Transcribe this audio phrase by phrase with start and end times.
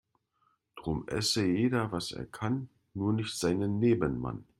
[0.77, 4.45] Drum esse jeder was er kann, nur nicht seinen Nebenmann.